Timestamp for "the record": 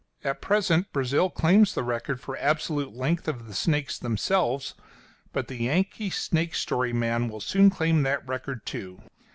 1.75-2.19